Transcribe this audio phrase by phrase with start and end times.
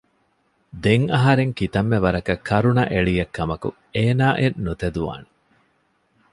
[0.83, 5.27] ދެން އަހަރެން ކިތަންމެ ވަރަކަށް ކަރުނަ އެޅިއެއް ކަމަކު އޭނާއެއް ނުތެދުވާނެ